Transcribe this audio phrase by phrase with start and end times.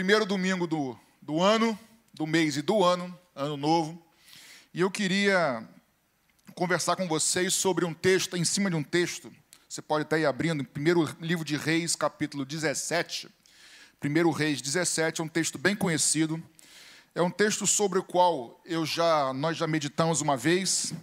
[0.00, 1.78] primeiro domingo do, do ano,
[2.14, 4.02] do mês e do ano, ano novo,
[4.72, 5.62] e eu queria
[6.54, 9.30] conversar com vocês sobre um texto, em cima de um texto,
[9.68, 13.28] você pode estar aí abrindo, primeiro livro de Reis, capítulo 17.
[14.00, 16.42] Primeiro Reis 17 é um texto bem conhecido.
[17.14, 20.94] É um texto sobre o qual eu já nós já meditamos uma vez.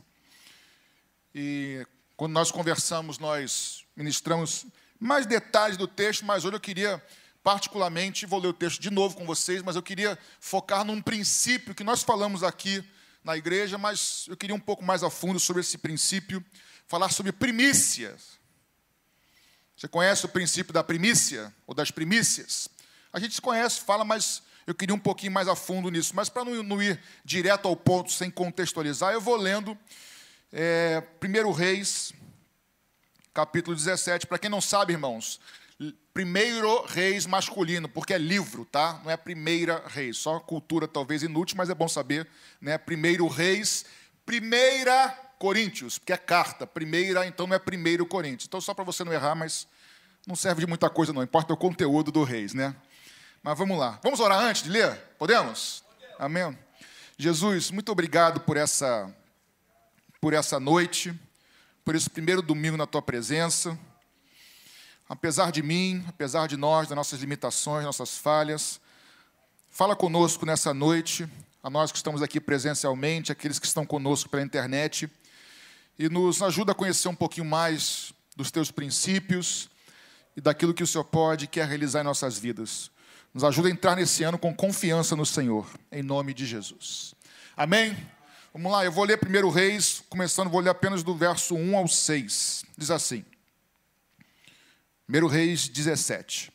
[1.36, 1.86] E
[2.16, 4.66] quando nós conversamos, nós ministramos
[5.00, 7.00] mais detalhes do texto, mas hoje eu queria
[7.48, 11.74] particularmente, vou ler o texto de novo com vocês, mas eu queria focar num princípio
[11.74, 12.84] que nós falamos aqui
[13.24, 16.44] na igreja, mas eu queria um pouco mais a fundo sobre esse princípio,
[16.88, 18.38] falar sobre primícias.
[19.78, 22.68] Você conhece o princípio da primícia ou das primícias?
[23.14, 26.14] A gente se conhece, fala, mas eu queria um pouquinho mais a fundo nisso.
[26.14, 29.78] Mas para não, ir direto ao ponto sem contextualizar, eu vou lendo
[30.52, 32.12] é, 1 Reis,
[33.34, 34.28] capítulo 17.
[34.28, 35.40] Para quem não sabe, irmãos,
[36.18, 39.00] primeiro reis masculino, porque é livro, tá?
[39.04, 42.28] Não é primeira reis, só cultura talvez inútil, mas é bom saber,
[42.60, 42.76] né?
[42.76, 43.86] Primeiro reis,
[44.26, 48.48] primeira Coríntios, porque é carta, primeira, então não é primeiro Coríntios.
[48.48, 49.68] Então só para você não errar, mas
[50.26, 52.76] não serve de muita coisa não, importa o conteúdo do reis, né?
[53.44, 54.00] Mas vamos lá.
[54.02, 54.98] Vamos orar antes de ler?
[55.20, 55.84] Podemos?
[56.18, 56.58] Amém.
[57.16, 59.16] Jesus, muito obrigado por essa
[60.20, 61.14] por essa noite,
[61.86, 63.78] por esse primeiro domingo na tua presença
[65.10, 68.80] apesar de mim, apesar de nós, das nossas limitações, nossas falhas.
[69.70, 71.28] Fala conosco nessa noite,
[71.64, 75.10] a nós que estamos aqui presencialmente, aqueles que estão conosco pela internet,
[75.98, 79.70] e nos ajuda a conhecer um pouquinho mais dos teus princípios
[80.36, 82.92] e daquilo que o Senhor pode e quer realizar em nossas vidas.
[83.34, 87.16] Nos ajuda a entrar nesse ano com confiança no Senhor, em nome de Jesus.
[87.56, 87.98] Amém?
[88.54, 91.88] Vamos lá, eu vou ler primeiro Reis, começando, vou ler apenas do verso 1 ao
[91.88, 92.64] 6.
[92.78, 93.24] Diz assim:
[95.10, 96.52] 1 Reis 17.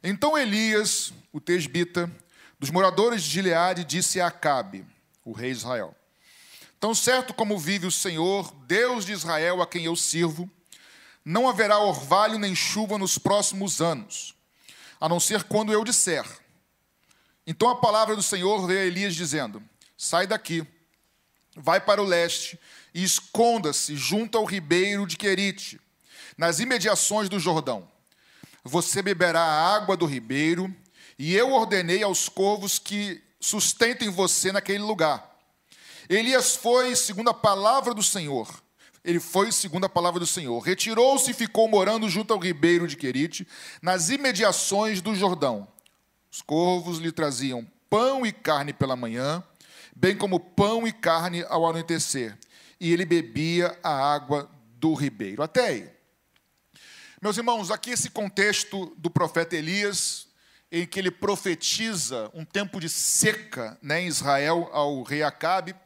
[0.00, 2.08] Então Elias, o tesbita,
[2.56, 4.86] dos moradores de Gileade, disse a Acabe,
[5.24, 5.92] o rei de Israel:
[6.78, 10.48] Tão certo como vive o Senhor, Deus de Israel, a quem eu sirvo,
[11.24, 14.36] não haverá orvalho nem chuva nos próximos anos,
[15.00, 16.24] a não ser quando eu disser.
[17.44, 19.60] Então a palavra do Senhor veio a Elias dizendo:
[19.98, 20.64] Sai daqui,
[21.56, 22.56] vai para o leste
[22.94, 25.79] e esconda-se junto ao ribeiro de Querite
[26.40, 27.86] nas imediações do Jordão.
[28.64, 30.74] Você beberá a água do ribeiro,
[31.18, 35.36] e eu ordenei aos corvos que sustentem você naquele lugar.
[36.08, 38.48] Elias foi segundo a palavra do Senhor.
[39.04, 40.58] Ele foi segundo a palavra do Senhor.
[40.60, 43.46] Retirou-se e ficou morando junto ao ribeiro de Querite,
[43.82, 45.68] nas imediações do Jordão.
[46.32, 49.44] Os corvos lhe traziam pão e carne pela manhã,
[49.94, 52.38] bem como pão e carne ao anoitecer,
[52.80, 55.42] e ele bebia a água do ribeiro.
[55.42, 55.99] Até aí.
[57.22, 60.26] Meus irmãos, aqui esse contexto do profeta Elias,
[60.72, 65.76] em que ele profetiza um tempo de seca né, em Israel ao rei Acabe,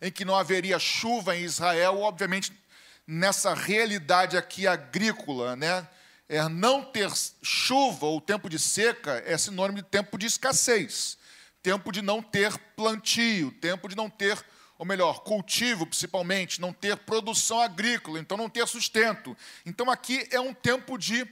[0.00, 2.58] em que não haveria chuva em Israel, obviamente
[3.06, 5.86] nessa realidade aqui agrícola, né,
[6.26, 7.12] é não ter
[7.42, 11.18] chuva ou tempo de seca é sinônimo de tempo de escassez,
[11.62, 14.42] tempo de não ter plantio, tempo de não ter
[14.78, 19.36] ou melhor, cultivo principalmente, não ter produção agrícola, então não ter sustento.
[19.66, 21.26] Então aqui é um tempo de,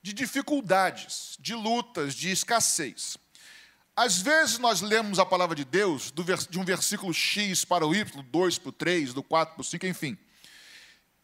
[0.00, 3.18] de dificuldades, de lutas, de escassez.
[3.96, 6.12] Às vezes nós lemos a palavra de Deus
[6.48, 9.64] de um versículo X para o Y, 2 para o 3, do 4 para o
[9.64, 10.16] 5, enfim.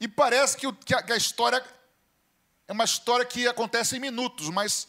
[0.00, 1.62] E parece que, a, história
[2.66, 4.88] é uma história que acontece em minutos, mas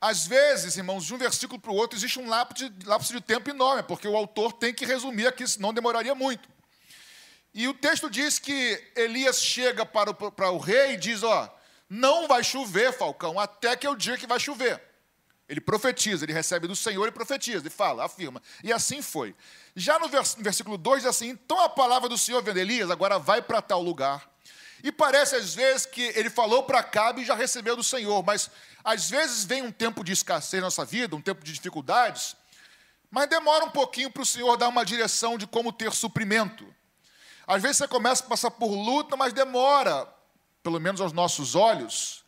[0.00, 3.20] às vezes, irmãos, de um versículo para o outro existe um lapso de, lapso de
[3.20, 6.48] tempo enorme, porque o autor tem que resumir aqui, senão demoraria muito.
[7.52, 11.52] E o texto diz que Elias chega para o, para o rei e diz: Ó,
[11.90, 14.80] não vai chover, Falcão, até que eu diga que vai chover.
[15.48, 18.42] Ele profetiza, ele recebe do Senhor e profetiza, e fala, afirma.
[18.62, 19.34] E assim foi.
[19.74, 23.40] Já no versículo 2 diz assim: Então a palavra do Senhor vendo Elias, agora vai
[23.40, 24.30] para tal lugar.
[24.82, 28.50] E parece às vezes que ele falou para Cabe e já recebeu do Senhor, mas
[28.84, 32.36] às vezes vem um tempo de escassez na nossa vida, um tempo de dificuldades,
[33.10, 36.66] mas demora um pouquinho para o Senhor dar uma direção de como ter suprimento.
[37.46, 40.06] Às vezes você começa a passar por luta, mas demora,
[40.62, 42.24] pelo menos aos nossos olhos,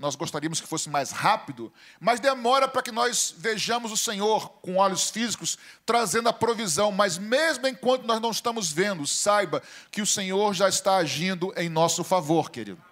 [0.00, 1.70] nós gostaríamos que fosse mais rápido,
[2.00, 7.18] mas demora para que nós vejamos o Senhor com olhos físicos trazendo a provisão, mas
[7.18, 12.02] mesmo enquanto nós não estamos vendo, saiba que o Senhor já está agindo em nosso
[12.02, 12.82] favor, querido.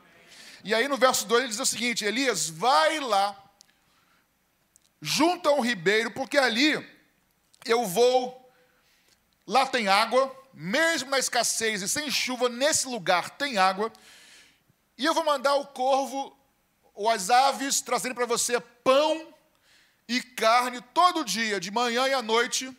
[0.63, 3.35] E aí no verso 2 ele diz o seguinte: Elias, vai lá,
[5.01, 6.87] junto a um ribeiro, porque ali
[7.65, 8.53] eu vou,
[9.47, 13.91] lá tem água, mesmo na escassez e sem chuva, nesse lugar tem água,
[14.99, 16.38] e eu vou mandar o corvo
[16.99, 19.33] ou as aves trazerem para você pão
[20.09, 22.77] e carne todo dia, de manhã e à noite.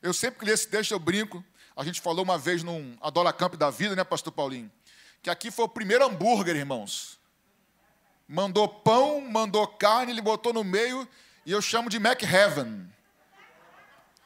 [0.00, 1.44] Eu sempre que leio esse texto eu brinco.
[1.76, 4.72] A gente falou uma vez num Adola Camp da vida, né, pastor Paulinho?
[5.22, 7.20] Que aqui foi o primeiro hambúrguer, irmãos.
[8.26, 11.06] Mandou pão, mandou carne, ele botou no meio
[11.44, 12.90] e eu chamo de Mac Heaven,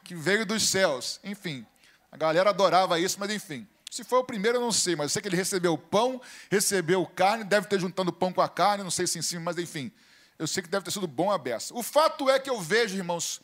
[0.05, 1.19] que veio dos céus.
[1.25, 1.67] Enfim,
[2.09, 3.67] a galera adorava isso, mas enfim.
[3.95, 6.21] Se foi o primeiro, eu não sei, mas eu sei que ele recebeu pão,
[6.51, 9.57] recebeu carne, deve ter juntando pão com a carne, não sei se em cima, mas
[9.57, 9.89] enfim.
[10.37, 11.73] Eu sei que deve ter sido bom a beça.
[11.73, 13.39] O fato é que eu vejo, irmãos,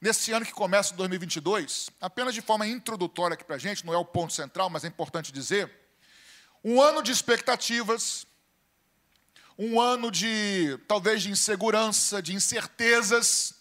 [0.00, 3.98] nesse ano que começa 2022, apenas de forma introdutória aqui para a gente, não é
[3.98, 5.70] o ponto central, mas é importante dizer,
[6.64, 8.26] um ano de expectativas,
[9.58, 13.56] um ano de, talvez, de insegurança, de incertezas,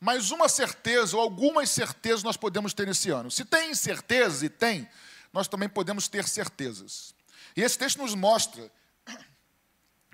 [0.00, 3.30] mas uma certeza, ou algumas certezas nós podemos ter nesse ano.
[3.30, 4.88] Se tem incerteza, e tem,
[5.32, 7.14] nós também podemos ter certezas.
[7.56, 8.70] E esse texto nos mostra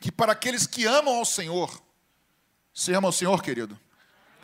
[0.00, 1.82] que para aqueles que amam ao Senhor,
[2.72, 3.78] você ama ao Senhor, querido?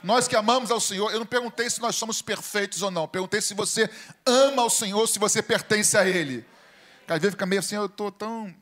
[0.03, 3.41] Nós que amamos ao Senhor, eu não perguntei se nós somos perfeitos ou não, perguntei
[3.41, 3.91] se você
[4.25, 6.45] ama ao Senhor, se você pertence a Ele.
[7.09, 8.55] Às vezes fica meio assim, eu estou tão.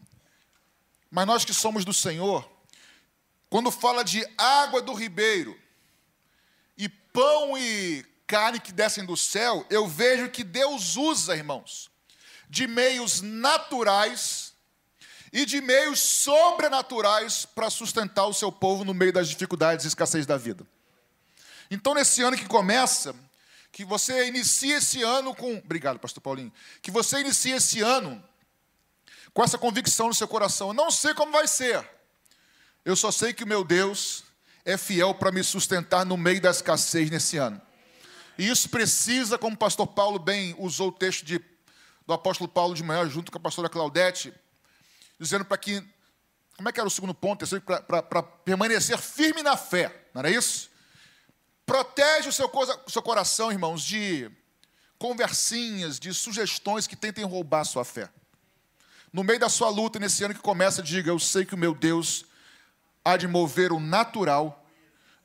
[1.10, 2.48] Mas nós que somos do Senhor,
[3.50, 5.58] quando fala de água do ribeiro,
[7.14, 11.88] pão e carne que descem do céu, eu vejo que Deus usa, irmãos,
[12.50, 14.52] de meios naturais
[15.32, 20.26] e de meios sobrenaturais para sustentar o seu povo no meio das dificuldades e escassez
[20.26, 20.66] da vida.
[21.70, 23.14] Então, nesse ano que começa,
[23.70, 25.56] que você inicie esse ano com.
[25.56, 26.52] Obrigado, Pastor Paulinho.
[26.82, 28.22] Que você inicie esse ano
[29.32, 30.68] com essa convicção no seu coração.
[30.68, 31.88] Eu não sei como vai ser.
[32.84, 34.23] Eu só sei que o meu Deus
[34.64, 37.60] é fiel para me sustentar no meio da escassez nesse ano.
[38.38, 41.40] E isso precisa, como o pastor Paulo bem usou o texto de,
[42.06, 44.32] do apóstolo Paulo de manhã, junto com a pastora Claudete,
[45.18, 45.84] dizendo para que,
[46.56, 47.44] como é que era o segundo ponto?
[47.86, 50.70] Para permanecer firme na fé, não era isso?
[51.66, 52.50] Protege o seu,
[52.86, 54.30] o seu coração, irmãos, de
[54.98, 58.08] conversinhas, de sugestões que tentem roubar a sua fé.
[59.12, 61.74] No meio da sua luta, nesse ano que começa, diga: Eu sei que o meu
[61.74, 62.26] Deus
[63.04, 64.64] há de mover o natural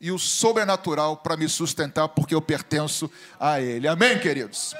[0.01, 3.87] e o sobrenatural para me sustentar, porque eu pertenço a Ele.
[3.87, 4.73] Amém, queridos?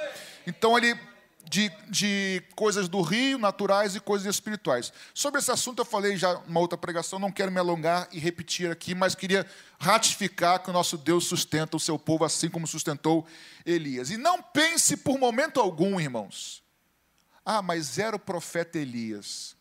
[0.46, 0.98] Então, ele
[1.50, 4.92] de, de coisas do rio, naturais e coisas espirituais.
[5.12, 8.70] Sobre esse assunto eu falei já uma outra pregação, não quero me alongar e repetir
[8.70, 9.44] aqui, mas queria
[9.78, 13.26] ratificar que o nosso Deus sustenta o seu povo assim como sustentou
[13.66, 14.10] Elias.
[14.10, 16.62] E não pense por momento algum, irmãos,
[17.44, 19.56] ah, mas era o profeta Elias.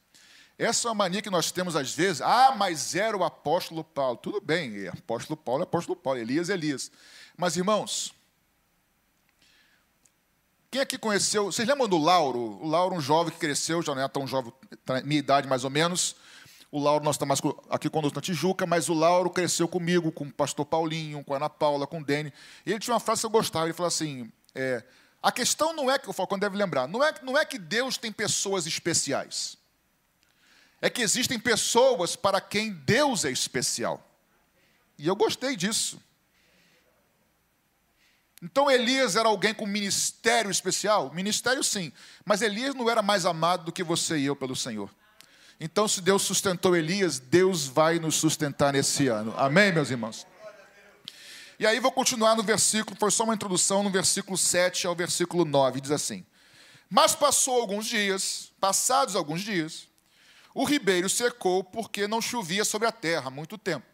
[0.60, 2.22] Essa é uma mania que nós temos às vezes.
[2.22, 4.18] Ah, mas era o apóstolo Paulo.
[4.18, 6.92] Tudo bem, apóstolo Paulo é apóstolo Paulo, Elias é Elias.
[7.38, 8.14] Mas, irmãos,
[10.70, 11.46] quem aqui conheceu?
[11.46, 12.60] Vocês lembram do Lauro?
[12.62, 14.52] O Lauro, um jovem que cresceu, já não é tão jovem,
[14.86, 16.18] tá minha idade mais ou menos.
[16.70, 17.40] O Lauro, nós estamos
[17.70, 21.38] aqui conosco na Tijuca, mas o Lauro cresceu comigo, com o pastor Paulinho, com a
[21.38, 22.34] Ana Paula, com o Dene.
[22.66, 24.84] Ele tinha uma frase que eu gostava, ele falou assim: é,
[25.24, 27.98] a questão não é que, o Falcão deve lembrar, não é, não é que Deus
[27.98, 29.58] tem pessoas especiais.
[30.82, 34.06] É que existem pessoas para quem Deus é especial.
[34.98, 36.02] E eu gostei disso.
[38.42, 41.14] Então Elias era alguém com ministério especial?
[41.14, 41.92] Ministério sim,
[42.24, 44.90] mas Elias não era mais amado do que você e eu pelo Senhor.
[45.60, 49.34] Então, se Deus sustentou Elias, Deus vai nos sustentar nesse ano.
[49.36, 50.26] Amém, meus irmãos?
[51.60, 55.44] E aí vou continuar no versículo, foi só uma introdução, no versículo 7 ao versículo
[55.44, 56.26] 9, diz assim:
[56.90, 59.89] Mas passou alguns dias, passados alguns dias,
[60.60, 63.86] o ribeiro secou porque não chovia sobre a terra há muito tempo.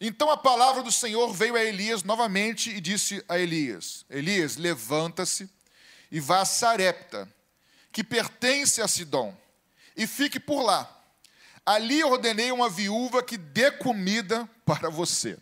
[0.00, 5.50] Então a palavra do Senhor veio a Elias novamente e disse a Elias: Elias, levanta-se
[6.12, 7.28] e vá a Sarepta,
[7.90, 9.36] que pertence a Sidom,
[9.96, 10.88] e fique por lá.
[11.64, 15.36] Ali ordenei uma viúva que dê comida para você.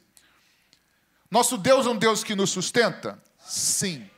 [1.30, 3.22] Nosso Deus é um Deus que nos sustenta?
[3.46, 4.08] Sim.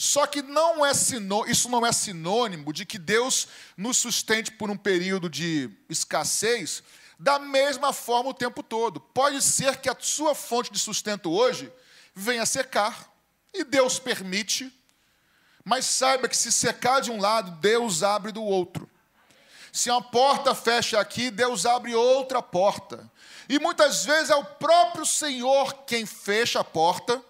[0.00, 4.76] Só que não é isso não é sinônimo de que Deus nos sustente por um
[4.76, 6.82] período de escassez
[7.18, 8.98] da mesma forma o tempo todo.
[8.98, 11.70] Pode ser que a sua fonte de sustento hoje
[12.14, 13.12] venha secar,
[13.52, 14.72] e Deus permite,
[15.62, 18.88] mas saiba que se secar de um lado, Deus abre do outro.
[19.70, 23.06] Se uma porta fecha aqui, Deus abre outra porta.
[23.50, 27.22] E muitas vezes é o próprio Senhor quem fecha a porta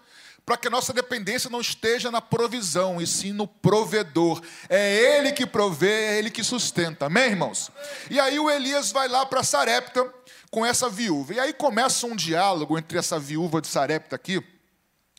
[0.51, 4.43] para que a nossa dependência não esteja na provisão, e sim no provedor.
[4.67, 7.05] É Ele que provê, é Ele que sustenta.
[7.05, 7.71] Amém, irmãos?
[8.09, 10.13] E aí o Elias vai lá para Sarepta
[10.49, 11.35] com essa viúva.
[11.35, 14.45] E aí começa um diálogo entre essa viúva de Sarepta aqui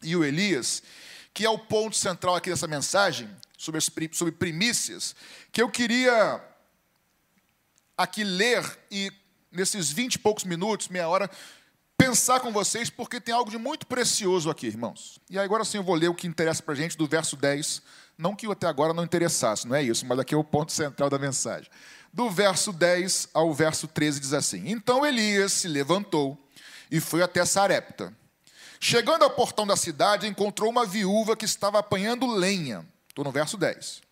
[0.02, 0.82] e o Elias,
[1.32, 5.16] que é o ponto central aqui dessa mensagem, sobre, as, sobre primícias,
[5.50, 6.44] que eu queria
[7.96, 9.10] aqui ler e
[9.50, 11.30] nesses vinte e poucos minutos, meia hora,
[12.02, 15.20] pensar com vocês, porque tem algo de muito precioso aqui, irmãos.
[15.30, 17.80] E agora sim eu vou ler o que interessa para a gente do verso 10.
[18.18, 21.08] Não que até agora não interessasse, não é isso, mas aqui é o ponto central
[21.08, 21.70] da mensagem.
[22.12, 26.36] Do verso 10 ao verso 13 diz assim: Então Elias se levantou
[26.90, 28.12] e foi até Sarepta.
[28.80, 32.84] Chegando ao portão da cidade, encontrou uma viúva que estava apanhando lenha.
[33.08, 34.02] Estou no verso 10.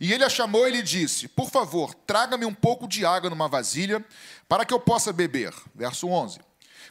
[0.00, 3.48] E ele a chamou e lhe disse: Por favor, traga-me um pouco de água numa
[3.48, 4.02] vasilha,
[4.48, 5.52] para que eu possa beber.
[5.74, 6.47] Verso 11.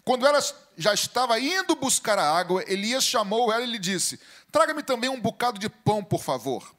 [0.08, 0.40] Quando ela
[0.78, 4.18] já estava indo buscar a água, Elias chamou ela e lhe disse:
[4.50, 6.74] Traga-me também um bocado de pão, por favor.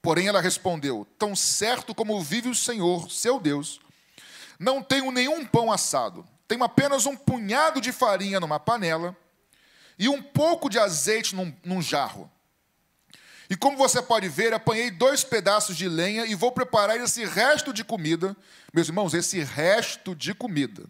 [0.00, 3.80] Porém, ela respondeu: Tão certo como vive o Senhor, seu Deus,
[4.60, 6.24] não tenho nenhum pão assado.
[6.46, 9.16] Tenho apenas um punhado de farinha numa panela
[9.98, 12.30] e um pouco de azeite num, num jarro.
[13.50, 17.72] E como você pode ver, apanhei dois pedaços de lenha e vou preparar esse resto
[17.72, 18.36] de comida.
[18.72, 20.84] Meus irmãos, esse resto de comida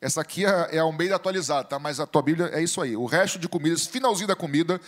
[0.00, 1.78] essa aqui é, é ao meio atualizado, tá?
[1.78, 2.96] Mas a tua Bíblia é isso aí.
[2.96, 4.80] O resto de comida, esse finalzinho da comida,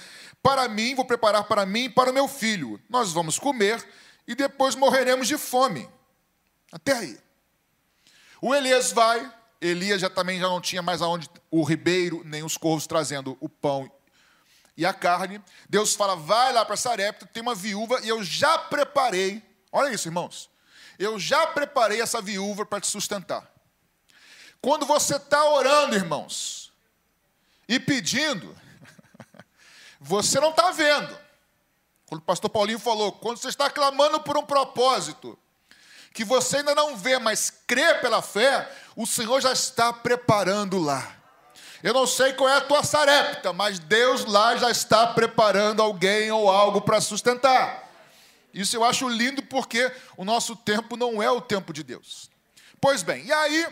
[0.43, 2.81] para mim, vou preparar para mim e para o meu filho.
[2.89, 3.85] Nós vamos comer
[4.27, 5.89] e depois morreremos de fome.
[6.71, 7.19] Até aí.
[8.41, 12.57] O Elias vai, Elias já também já não tinha mais aonde o ribeiro, nem os
[12.57, 13.91] corvos trazendo o pão
[14.77, 15.43] e a carne.
[15.69, 19.43] Deus fala: vai lá para Sarepta, tem uma viúva e eu já preparei.
[19.73, 20.49] Olha isso, irmãos.
[20.99, 23.50] Eu já preparei essa viúva para te sustentar.
[24.61, 26.73] Quando você está orando, irmãos,
[27.69, 28.57] e pedindo,
[30.01, 31.17] você não está vendo.
[32.07, 35.39] Quando o pastor Paulinho falou, quando você está clamando por um propósito,
[36.13, 41.17] que você ainda não vê, mas crê pela fé, o Senhor já está preparando lá.
[41.83, 46.31] Eu não sei qual é a tua sarepta, mas Deus lá já está preparando alguém
[46.31, 47.89] ou algo para sustentar.
[48.53, 52.29] Isso eu acho lindo porque o nosso tempo não é o tempo de Deus.
[52.81, 53.67] Pois bem, e aí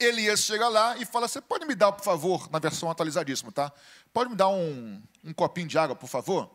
[0.00, 3.72] Elias chega lá e fala: Você pode me dar, por favor, na versão atualizadíssima, tá?
[4.12, 6.50] Pode me dar um, um copinho de água, por favor?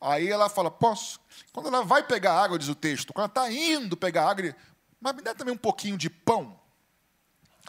[0.00, 1.20] Aí ela fala: Posso.
[1.52, 4.54] Quando ela vai pegar água, diz o texto, quando ela está indo pegar água, ele,
[5.00, 6.58] mas me dá também um pouquinho de pão.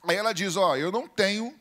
[0.07, 1.59] Aí ela diz: Ó, eu não tenho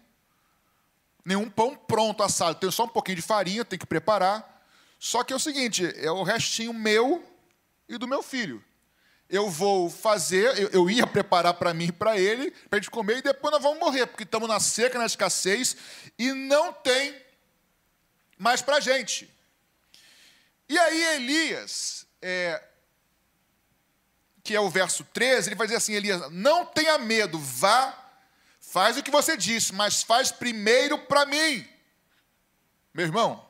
[1.24, 4.62] nenhum pão pronto assado, tenho só um pouquinho de farinha, tenho que preparar.
[4.98, 7.24] Só que é o seguinte: é o restinho meu
[7.88, 8.62] e do meu filho
[9.30, 12.90] eu vou fazer, eu, eu ia preparar para mim e para ele, para a gente
[12.90, 15.76] comer, e depois nós vamos morrer, porque estamos na seca, na escassez,
[16.18, 17.16] e não tem
[18.36, 19.32] mais para a gente.
[20.68, 22.62] E aí Elias, é,
[24.42, 27.96] que é o verso 13, ele vai dizer assim: Elias, não tenha medo, vá,
[28.60, 31.66] faz o que você disse, mas faz primeiro para mim.
[32.92, 33.46] Meu irmão,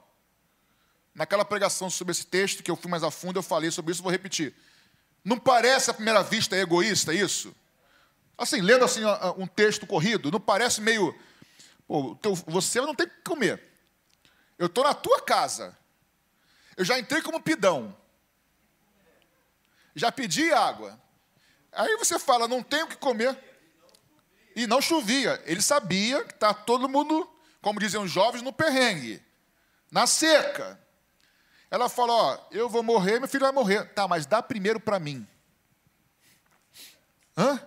[1.15, 4.03] naquela pregação sobre esse texto, que eu fui mais a fundo, eu falei sobre isso,
[4.03, 4.55] vou repetir.
[5.25, 7.55] Não parece à primeira vista egoísta isso?
[8.37, 9.03] Assim, lendo assim
[9.37, 11.15] um texto corrido, não parece meio.
[11.87, 13.63] Pô, você não tem que comer.
[14.59, 15.77] Eu estou na tua casa.
[16.77, 17.95] Eu já entrei como pidão.
[19.95, 20.99] Já pedi água.
[21.73, 23.37] Aí você fala, não tenho o que comer.
[24.57, 25.43] E não chovia.
[25.45, 29.23] Ele sabia que está todo mundo, como diziam os jovens, no perrengue.
[29.91, 30.81] Na seca.
[31.71, 33.85] Ela fala: Ó, eu vou morrer, meu filho vai morrer.
[33.95, 35.27] Tá, mas dá primeiro para mim.
[37.37, 37.61] Hã?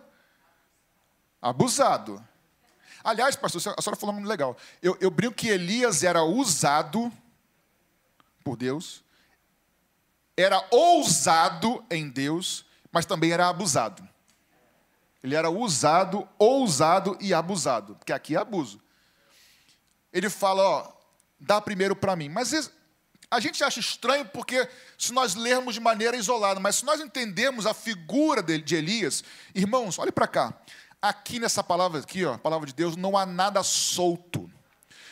[1.42, 2.24] Abusado.
[3.04, 4.56] Aliás, pastor, a senhora falou muito legal.
[4.82, 7.12] Eu, eu brinco que Elias era usado
[8.44, 9.04] por Deus,
[10.36, 14.08] era ousado em Deus, mas também era abusado.
[15.22, 18.82] Ele era usado, ousado e abusado, porque aqui é abuso.
[20.12, 20.94] Ele fala, ó,
[21.40, 22.30] dá primeiro para mim.
[22.30, 22.72] Mas
[23.34, 27.66] a gente acha estranho porque se nós lermos de maneira isolada, mas se nós entendermos
[27.66, 29.24] a figura de Elias,
[29.56, 30.54] irmãos, olhe para cá.
[31.02, 34.48] Aqui nessa palavra aqui, ó, palavra de Deus, não há nada solto.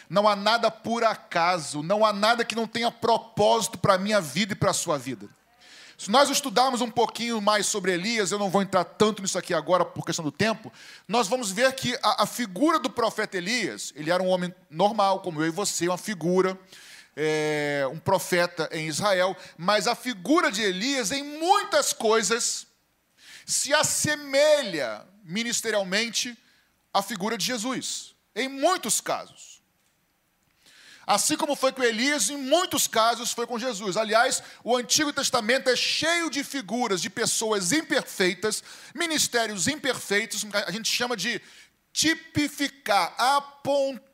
[0.08, 4.22] Não há nada por acaso, não há nada que não tenha propósito para a minha
[4.22, 5.28] vida e para a sua vida.
[5.98, 9.54] Se nós estudarmos um pouquinho mais sobre Elias, eu não vou entrar tanto nisso aqui
[9.54, 10.72] agora por questão do tempo,
[11.08, 15.22] nós vamos ver que a, a figura do profeta Elias, ele era um homem normal,
[15.22, 16.60] como eu e você, uma figura,
[17.16, 22.68] é, um profeta em Israel, mas a figura de Elias, em muitas coisas,
[23.46, 26.38] se assemelha ministerialmente
[26.94, 29.62] à figura de Jesus, em muitos casos.
[31.06, 33.98] Assim como foi com Elias, em muitos casos foi com Jesus.
[33.98, 38.64] Aliás, o Antigo Testamento é cheio de figuras de pessoas imperfeitas,
[38.94, 41.42] ministérios imperfeitos, a gente chama de
[41.92, 44.11] tipificar, apontar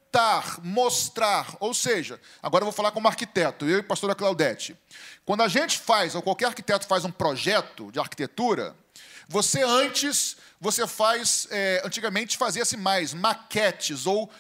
[0.64, 1.56] mostrar.
[1.60, 4.76] Ou seja, agora eu vou falar como arquiteto, eu e a pastora Claudete.
[5.26, 8.76] Quando a gente faz, ou qualquer arquiteto faz um projeto de arquitetura,
[9.28, 14.32] você antes, você faz, é, antigamente fazia-se mais maquetes ou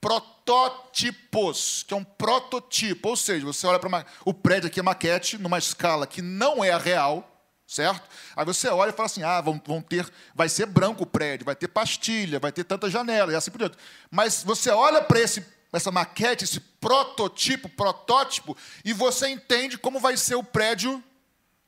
[0.00, 5.36] protótipos, que é um prototipo, ou seja, você olha para o prédio aqui é maquete
[5.38, 7.37] numa escala que não é a real,
[7.68, 8.08] certo?
[8.34, 11.44] Aí você olha e fala assim: ah, vão, vão ter, vai ser branco o prédio,
[11.44, 13.76] vai ter pastilha, vai ter tanta janela, e assim por diante.
[14.10, 20.16] Mas você olha para esse essa maquete, esse prototipo, protótipo, e você entende como vai
[20.16, 21.04] ser o prédio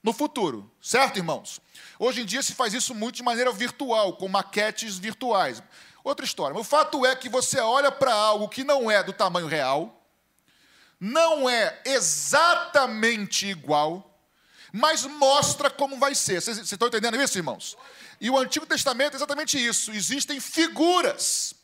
[0.03, 1.61] no futuro, certo, irmãos?
[1.99, 5.63] Hoje em dia se faz isso muito de maneira virtual, com maquetes virtuais.
[6.03, 6.59] Outra história.
[6.59, 10.03] O fato é que você olha para algo que não é do tamanho real,
[10.99, 14.10] não é exatamente igual,
[14.73, 16.41] mas mostra como vai ser.
[16.41, 17.77] Vocês, vocês estão entendendo isso, irmãos?
[18.21, 19.91] E o Antigo Testamento é exatamente isso.
[19.93, 21.55] Existem figuras,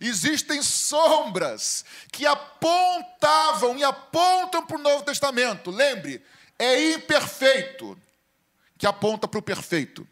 [0.00, 5.70] existem sombras que apontavam e apontam para o Novo Testamento.
[5.70, 6.24] Lembre,
[6.58, 7.98] é imperfeito
[8.76, 10.06] que aponta para o perfeito.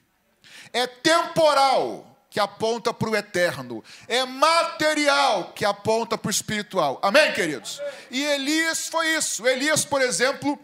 [0.73, 3.83] É temporal que aponta para o eterno.
[4.07, 6.99] É material que aponta para o espiritual.
[7.03, 7.81] Amém, queridos?
[8.11, 9.47] E Elias foi isso.
[9.47, 10.59] Elias, por exemplo,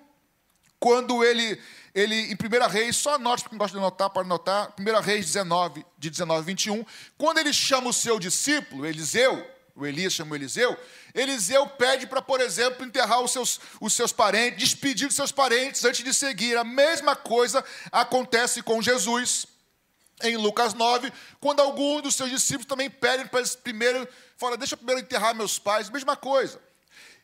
[0.83, 1.63] quando ele,
[1.95, 5.87] ele em 1 Reis, só anote, porque gosta de anotar, para anotar, 1 Reis 19,
[5.97, 6.85] de 19 a 21,
[7.17, 10.77] quando ele chama o seu discípulo, Eliseu, o Elias chama o Eliseu,
[11.15, 15.85] Eliseu pede para, por exemplo, enterrar os seus, os seus parentes, despedir os seus parentes
[15.85, 16.57] antes de seguir.
[16.57, 19.47] A mesma coisa acontece com Jesus
[20.21, 24.75] em Lucas 9, quando alguns dos seus discípulos também pedem para eles primeiro, fala, deixa
[24.75, 26.61] eu primeiro enterrar meus pais, mesma coisa.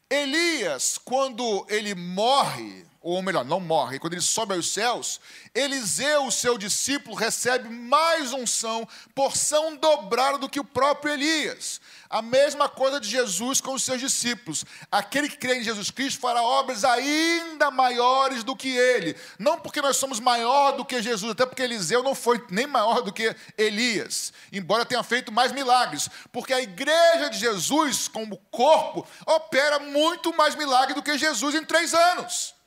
[0.08, 5.20] Elias, quando ele morre, ou melhor, não morre, quando ele sobe aos céus,
[5.54, 11.80] Eliseu, seu discípulo, recebe mais unção, porção dobrada do que o próprio Elias.
[12.10, 14.64] A mesma coisa de Jesus com os seus discípulos.
[14.90, 19.16] Aquele que crê em Jesus Cristo fará obras ainda maiores do que ele.
[19.38, 23.02] Não porque nós somos maior do que Jesus, até porque Eliseu não foi nem maior
[23.02, 26.08] do que Elias, embora tenha feito mais milagres.
[26.32, 31.64] Porque a igreja de Jesus, como corpo, opera muito mais milagre do que Jesus em
[31.64, 32.57] três anos.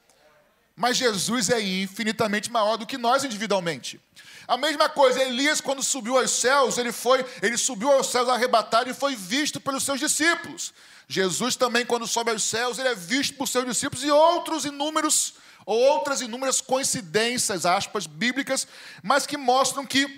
[0.81, 4.01] Mas Jesus é infinitamente maior do que nós individualmente.
[4.47, 8.89] A mesma coisa, Elias, quando subiu aos céus, ele foi, ele subiu aos céus arrebatado
[8.89, 10.73] e foi visto pelos seus discípulos.
[11.07, 15.35] Jesus também, quando sobe aos céus, ele é visto por seus discípulos e outros inúmeros,
[15.67, 18.67] outras inúmeras coincidências, aspas, bíblicas,
[19.03, 20.09] mas que mostram que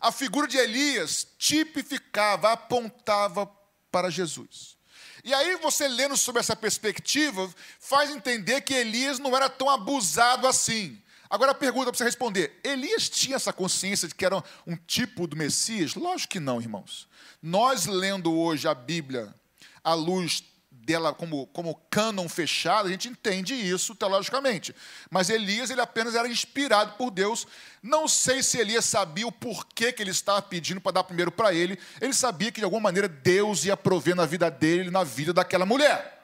[0.00, 3.46] a figura de Elias tipificava, apontava
[3.90, 4.78] para Jesus.
[5.24, 10.46] E aí você lendo sobre essa perspectiva, faz entender que Elias não era tão abusado
[10.46, 11.00] assim.
[11.30, 15.26] Agora a pergunta para você responder: Elias tinha essa consciência de que era um tipo
[15.26, 15.94] do Messias?
[15.94, 17.08] Lógico que não, irmãos.
[17.40, 19.34] Nós lendo hoje a Bíblia
[19.82, 20.44] à luz
[20.84, 24.74] dela como, como cânon fechado, a gente entende isso teologicamente.
[25.10, 27.46] Mas Elias, ele apenas era inspirado por Deus.
[27.82, 31.54] Não sei se Elias sabia o porquê que ele estava pedindo para dar primeiro para
[31.54, 31.78] ele.
[32.00, 35.64] Ele sabia que, de alguma maneira, Deus ia prover na vida dele, na vida daquela
[35.64, 36.20] mulher.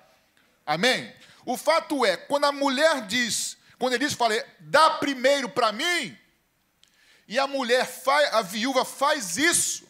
[0.66, 1.12] Amém?
[1.46, 6.16] O fato é, quando a mulher diz, quando diz, fala, dá primeiro para mim,
[7.26, 9.86] e a mulher, faz, a viúva faz isso,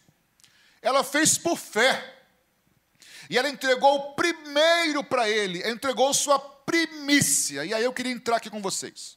[0.83, 2.18] ela fez por fé.
[3.29, 7.65] E ela entregou o primeiro para ele, entregou sua primícia.
[7.65, 9.17] E aí eu queria entrar aqui com vocês.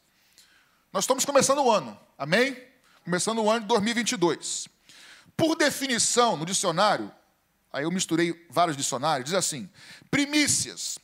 [0.92, 2.56] Nós estamos começando o ano, amém?
[3.04, 4.68] Começando o ano de 2022.
[5.36, 7.10] Por definição, no dicionário,
[7.72, 9.68] aí eu misturei vários dicionários, diz assim:
[10.10, 10.98] primícias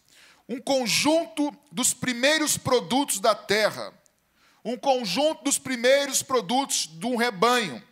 [0.48, 3.92] um conjunto dos primeiros produtos da terra,
[4.64, 7.82] um conjunto dos primeiros produtos de um rebanho,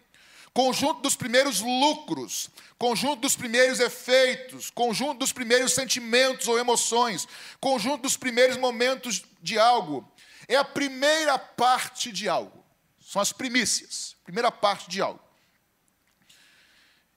[0.57, 7.29] conjunto dos primeiros lucros, conjunto dos primeiros efeitos, conjunto dos primeiros sentimentos ou emoções,
[7.61, 10.11] conjunto dos primeiros momentos de algo.
[10.49, 12.65] É a primeira parte de algo.
[12.99, 15.21] São as primícias, primeira parte de algo.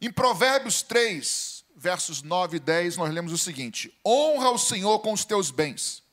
[0.02, 5.14] Em Provérbios 3, versos 9 e 10, nós lemos o seguinte: Honra o Senhor com
[5.14, 6.04] os teus bens,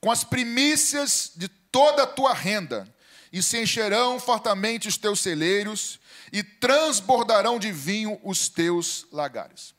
[0.00, 2.88] com as primícias de toda a tua renda,
[3.32, 5.97] e se encherão fartamente os teus celeiros,
[6.32, 9.74] e transbordarão de vinho os teus lagares.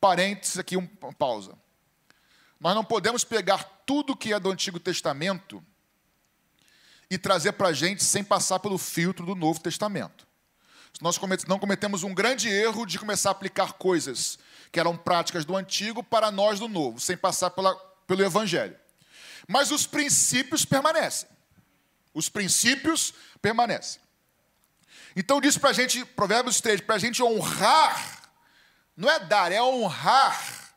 [0.00, 1.56] Parênteses aqui, uma pausa.
[2.60, 5.62] Nós não podemos pegar tudo que é do Antigo Testamento
[7.10, 10.26] e trazer para a gente sem passar pelo filtro do Novo Testamento
[11.00, 11.18] nós
[11.48, 14.38] não cometemos um grande erro de começar a aplicar coisas
[14.70, 17.74] que eram práticas do antigo para nós do novo, sem passar pela,
[18.06, 18.76] pelo evangelho.
[19.46, 21.28] Mas os princípios permanecem.
[22.12, 24.00] Os princípios permanecem.
[25.16, 28.22] Então diz para a gente, Provérbios 3, para a gente honrar,
[28.96, 30.72] não é dar, é honrar.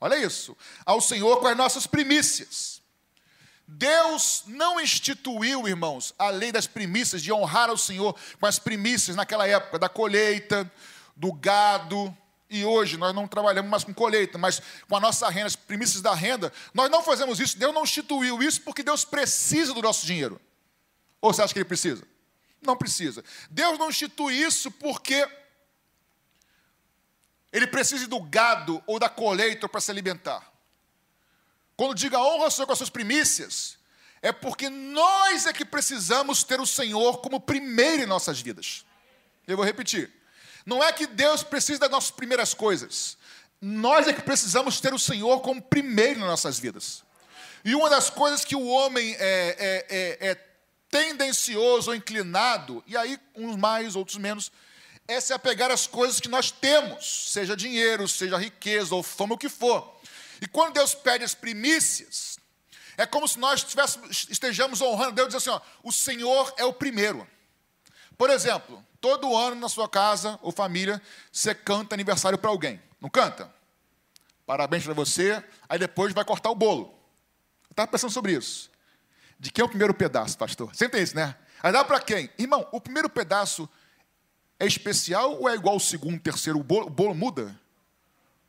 [0.00, 2.80] Olha isso, ao Senhor com as nossas primícias.
[3.66, 9.14] Deus não instituiu, irmãos, a lei das primícias, de honrar ao Senhor com as primícias
[9.14, 10.70] naquela época, da colheita,
[11.14, 12.16] do gado,
[12.50, 16.00] e hoje nós não trabalhamos mais com colheita, mas com a nossa renda, as primícias
[16.00, 17.58] da renda, nós não fazemos isso.
[17.58, 20.40] Deus não instituiu isso porque Deus precisa do nosso dinheiro.
[21.20, 22.02] Ou você acha que ele precisa?
[22.60, 23.24] Não precisa.
[23.50, 25.28] Deus não institui isso porque
[27.52, 30.52] ele precisa do gado ou da colheita para se alimentar.
[31.76, 33.78] Quando diga honra ao Senhor com as suas primícias,
[34.20, 38.84] é porque nós é que precisamos ter o Senhor como primeiro em nossas vidas.
[39.46, 40.12] Eu vou repetir.
[40.66, 43.16] Não é que Deus precisa das nossas primeiras coisas.
[43.60, 47.02] Nós é que precisamos ter o Senhor como primeiro nas nossas vidas.
[47.64, 50.34] E uma das coisas que o homem é, é, é, é
[50.90, 54.50] tendencioso ou inclinado, e aí uns mais, outros menos,
[55.06, 59.38] é se apegar às coisas que nós temos, seja dinheiro, seja riqueza ou fama, o
[59.38, 59.98] que for.
[60.40, 62.38] E quando Deus pede as primícias,
[62.96, 63.64] é como se nós
[64.28, 67.26] estejamos honrando Deus dizendo assim: ó, o Senhor é o primeiro.
[68.16, 71.00] Por exemplo, todo ano na sua casa ou família,
[71.32, 72.82] você canta aniversário para alguém.
[73.00, 73.52] Não canta?
[74.44, 76.98] Parabéns para você, aí depois vai cortar o bolo.
[77.68, 78.70] Eu estava pensando sobre isso.
[79.38, 80.74] De quem é o primeiro pedaço, pastor?
[80.74, 81.36] Sempre isso, né?
[81.62, 82.30] Aí dá para quem?
[82.38, 83.68] Irmão, o primeiro pedaço
[84.58, 86.58] é especial ou é igual ao segundo, terceiro?
[86.58, 87.60] O bolo, o bolo muda?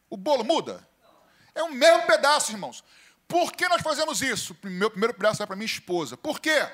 [0.10, 0.88] O bolo muda?
[1.54, 2.84] É o mesmo pedaço, irmãos.
[3.28, 4.58] Por que nós fazemos isso?
[4.63, 6.17] O meu primeiro pedaço vai para minha esposa.
[6.17, 6.67] Por quê?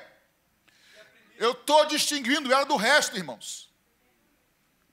[1.37, 3.69] Eu estou distinguindo ela do resto, irmãos.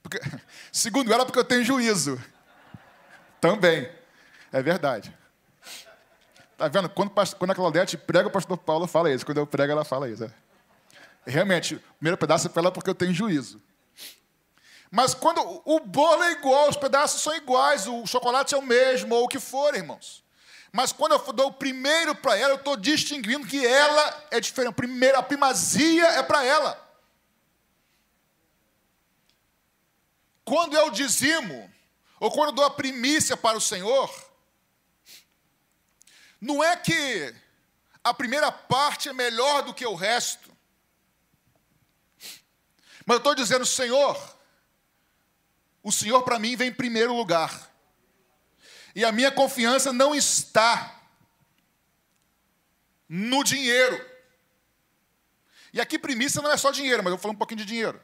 [0.02, 0.20] Porque,
[0.72, 2.20] segundo ela, porque eu tenho juízo.
[3.40, 3.88] Também.
[4.50, 5.16] É verdade.
[6.62, 6.88] Está vendo?
[6.88, 9.26] Quando, quando a Claudete prega, o pastor Paulo fala isso.
[9.26, 10.22] Quando eu prego, ela fala isso.
[10.22, 10.32] É.
[11.26, 13.60] Realmente, o primeiro pedaço é para ela porque eu tenho juízo.
[14.88, 19.12] Mas quando o bolo é igual, os pedaços são iguais, o chocolate é o mesmo,
[19.12, 20.22] ou o que for, irmãos.
[20.70, 24.74] Mas quando eu dou o primeiro para ela, eu estou distinguindo que ela é diferente.
[24.74, 26.80] Primeiro, a primazia é para ela.
[30.44, 31.68] Quando eu dizimo,
[32.20, 34.08] ou quando eu dou a primícia para o Senhor,
[36.42, 37.32] não é que
[38.02, 40.50] a primeira parte é melhor do que o resto.
[43.06, 44.20] Mas eu estou dizendo, Senhor,
[45.84, 47.70] o Senhor para mim vem em primeiro lugar.
[48.92, 51.00] E a minha confiança não está
[53.08, 54.04] no dinheiro.
[55.72, 58.02] E aqui primícia não é só dinheiro, mas eu falar um pouquinho de dinheiro.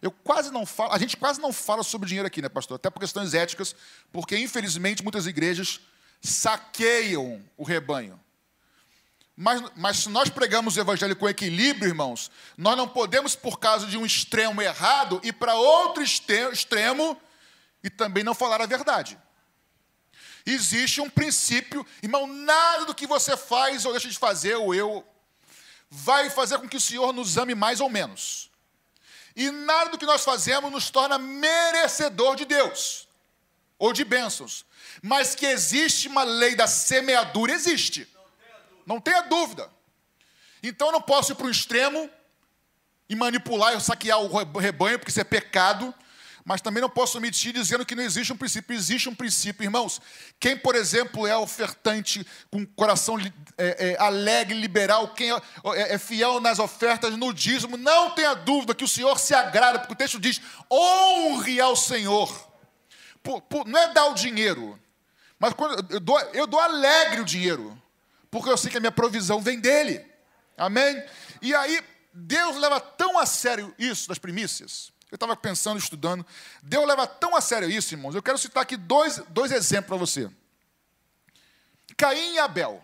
[0.00, 2.76] Eu quase não falo, a gente quase não fala sobre dinheiro aqui, né, pastor?
[2.76, 3.76] Até por questões éticas,
[4.10, 5.78] porque infelizmente muitas igrejas
[6.20, 8.20] saqueiam o rebanho.
[9.36, 13.86] Mas, mas se nós pregamos o evangelho com equilíbrio, irmãos, nós não podemos, por causa
[13.86, 17.18] de um extremo errado, ir para outro extremo
[17.82, 19.18] e também não falar a verdade.
[20.44, 25.06] Existe um princípio, irmão, nada do que você faz ou deixa de fazer, ou eu,
[25.88, 28.50] vai fazer com que o Senhor nos ame mais ou menos.
[29.34, 33.08] E nada do que nós fazemos nos torna merecedor de Deus,
[33.80, 34.64] ou de bênçãos.
[35.02, 38.06] Mas que existe uma lei da semeadura, existe.
[38.86, 39.68] Não tenha dúvida.
[40.62, 42.08] Então eu não posso ir para o extremo
[43.08, 45.92] e manipular e saquear o rebanho, porque isso é pecado
[46.44, 48.74] mas também não posso omitir dizendo que não existe um princípio.
[48.74, 50.00] Existe um princípio, irmãos.
[50.38, 53.18] Quem, por exemplo, é ofertante com coração
[53.56, 58.34] é, é, alegre, liberal, quem é, é, é, fiel nas ofertas, no dízimo, não tenha
[58.34, 60.40] dúvida que o Senhor se agrada, porque o texto diz:
[60.70, 62.49] honre ao Senhor.
[63.22, 64.78] Por, por, não é dar o dinheiro,
[65.38, 67.80] mas quando eu dou, eu dou alegre o dinheiro,
[68.30, 70.04] porque eu sei que a minha provisão vem dele.
[70.56, 71.02] Amém?
[71.42, 76.24] E aí, Deus leva tão a sério isso das primícias eu estava pensando, estudando.
[76.62, 78.14] Deus leva tão a sério isso, irmãos.
[78.14, 80.30] Eu quero citar aqui dois, dois exemplos para você.
[81.96, 82.82] Caim e Abel.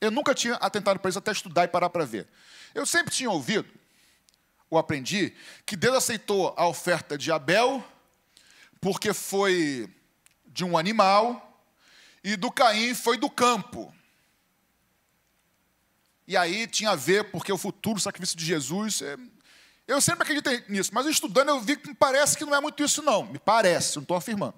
[0.00, 2.26] Eu nunca tinha atentado para isso até estudar e parar para ver.
[2.74, 3.68] Eu sempre tinha ouvido,
[4.68, 5.32] ou aprendi,
[5.64, 7.82] que Deus aceitou a oferta de Abel
[8.84, 9.88] porque foi
[10.44, 11.58] de um animal
[12.22, 13.90] e do Caim foi do campo.
[16.28, 19.16] E aí tinha a ver porque o futuro sacrifício de Jesus é
[19.88, 22.82] eu sempre acreditei nisso, mas estudando eu vi que me parece que não é muito
[22.82, 23.24] isso, não.
[23.24, 24.54] Me parece, não estou afirmando.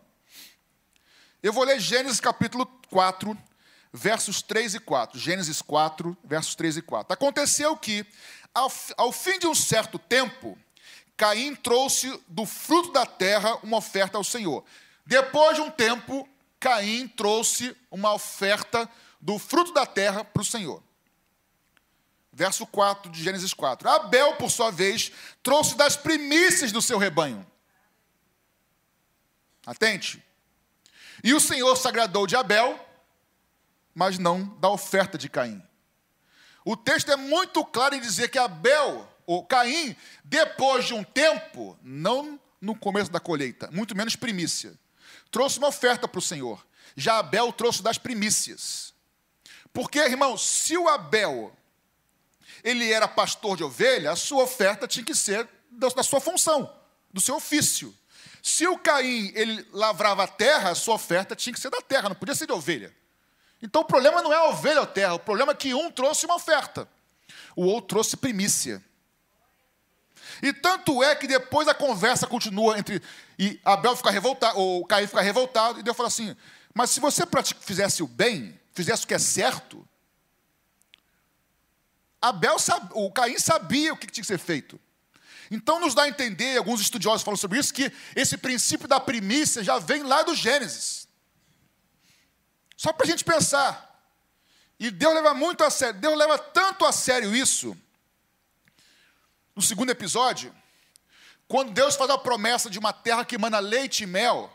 [1.40, 3.38] Eu vou ler Gênesis capítulo 4,
[3.92, 5.20] versos 3 e 4.
[5.20, 7.12] Gênesis 4, versos 3 e 4.
[7.12, 8.04] Aconteceu que,
[8.52, 10.58] ao, ao fim de um certo tempo,
[11.16, 14.64] Caim trouxe do fruto da terra uma oferta ao Senhor.
[15.04, 16.28] Depois de um tempo,
[16.60, 18.88] Caim trouxe uma oferta
[19.20, 20.82] do fruto da terra para o Senhor
[22.36, 23.88] verso 4 de Gênesis 4.
[23.88, 25.10] Abel, por sua vez,
[25.42, 27.46] trouxe das primícias do seu rebanho.
[29.64, 30.22] Atente.
[31.24, 32.78] E o Senhor se agradou de Abel,
[33.94, 35.62] mas não da oferta de Caim.
[36.62, 41.76] O texto é muito claro em dizer que Abel, ou Caim, depois de um tempo,
[41.82, 44.72] não no começo da colheita, muito menos primícia.
[45.30, 46.64] Trouxe uma oferta para o Senhor.
[46.96, 48.94] Já Abel trouxe das primícias.
[49.72, 51.54] Porque, irmão, se o Abel
[52.64, 56.72] ele era pastor de ovelha, a sua oferta tinha que ser da sua função,
[57.12, 57.94] do seu ofício.
[58.42, 62.08] Se o Caim ele lavrava a terra, a sua oferta tinha que ser da terra,
[62.08, 62.94] não podia ser de ovelha.
[63.60, 65.90] Então o problema não é a ovelha ou a terra, o problema é que um
[65.90, 66.88] trouxe uma oferta,
[67.54, 68.82] o outro trouxe primícia.
[70.42, 73.02] E tanto é que depois a conversa continua entre.
[73.38, 76.36] E Abel fica revoltado, ou Caim fica revoltado, e Deus fala assim:
[76.74, 77.24] Mas se você
[77.60, 79.86] fizesse o bem, fizesse o que é certo,
[82.20, 82.56] Abel,
[82.92, 84.80] o Caim sabia o que tinha que ser feito.
[85.50, 89.62] Então nos dá a entender, alguns estudiosos falam sobre isso, que esse princípio da primícia
[89.62, 91.06] já vem lá do Gênesis.
[92.76, 93.84] Só para a gente pensar.
[94.78, 97.76] E Deus leva muito a sério, Deus leva tanto a sério isso.
[99.56, 100.54] No segundo episódio,
[101.48, 104.54] quando Deus faz a promessa de uma terra que emana leite e mel,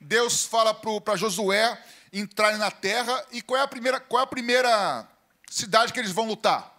[0.00, 1.78] Deus fala para Josué
[2.10, 5.06] entrarem na terra, e qual é a primeira, qual é a primeira
[5.50, 6.72] cidade que eles vão lutar?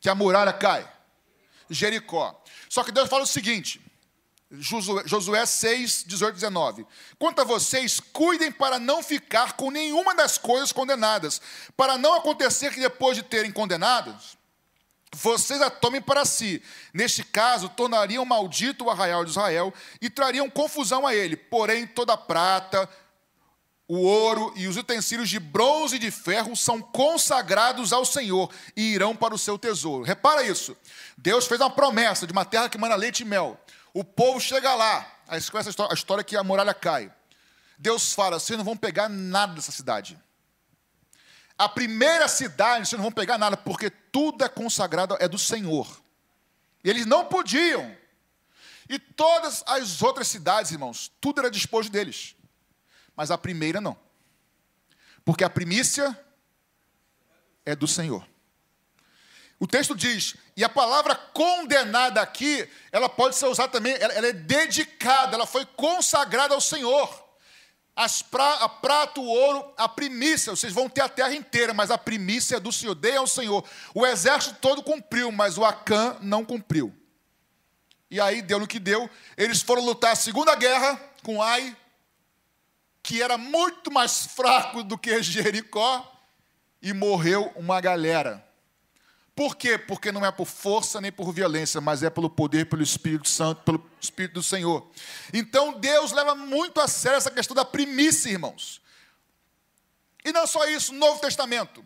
[0.00, 0.90] Que a muralha cai.
[1.70, 2.42] Jericó.
[2.68, 3.80] Só que Deus fala o seguinte:
[4.50, 6.84] Josué, Josué 6, 18, 19.
[7.16, 11.40] Quanto a vocês, cuidem para não ficar com nenhuma das coisas condenadas,
[11.76, 14.36] para não acontecer que depois de terem condenados,
[15.14, 16.62] vocês a tomem para si.
[16.92, 21.36] Neste caso, tornariam maldito o arraial de Israel e trariam confusão a ele.
[21.36, 22.88] Porém, toda a prata,
[23.86, 28.94] o ouro e os utensílios de bronze e de ferro são consagrados ao Senhor e
[28.94, 30.02] irão para o seu tesouro.
[30.02, 30.74] Repara isso.
[31.18, 33.60] Deus fez uma promessa de uma terra que manda leite e mel.
[33.92, 35.06] O povo chega lá.
[35.28, 37.12] Aí você conhece a história que a muralha cai.
[37.78, 40.18] Deus fala: vocês não vão pegar nada dessa cidade.
[41.64, 45.86] A primeira cidade, vocês não vão pegar nada, porque tudo é consagrado, é do Senhor.
[46.82, 47.96] Eles não podiam.
[48.88, 52.34] E todas as outras cidades, irmãos, tudo era disposto deles
[53.16, 53.96] mas a primeira não.
[55.24, 56.18] Porque a primícia
[57.64, 58.26] é do Senhor.
[59.58, 64.26] O texto diz, e a palavra condenada aqui, ela pode ser usada também, ela, ela
[64.26, 67.22] é dedicada, ela foi consagrada ao Senhor.
[68.30, 71.98] Pra, a prata, o ouro, a primícia, vocês vão ter a terra inteira, mas a
[71.98, 73.64] primícia é do Senhor, dê ao Senhor.
[73.94, 76.94] O exército todo cumpriu, mas o Acã não cumpriu.
[78.10, 79.08] E aí deu no que deu.
[79.36, 81.76] Eles foram lutar a segunda guerra com Ai,
[83.02, 86.08] que era muito mais fraco do que Jericó,
[86.80, 88.44] e morreu uma galera.
[89.34, 89.78] Por quê?
[89.78, 93.62] Porque não é por força nem por violência, mas é pelo poder, pelo Espírito Santo,
[93.62, 94.86] pelo Espírito do Senhor.
[95.32, 98.82] Então Deus leva muito a sério essa questão da primícia, irmãos.
[100.24, 101.84] E não só isso, Novo Testamento.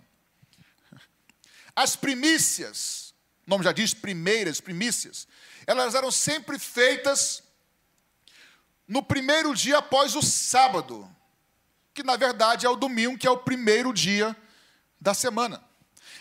[1.74, 3.14] As primícias,
[3.46, 5.28] o nome já diz primeiras, primícias,
[5.66, 7.42] elas eram sempre feitas
[8.88, 11.08] no primeiro dia após o sábado,
[11.94, 14.36] que na verdade é o domingo, que é o primeiro dia
[15.00, 15.62] da semana.